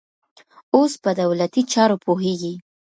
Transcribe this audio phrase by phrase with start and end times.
[0.75, 2.53] اوس په دولتي چارو پوهېږي.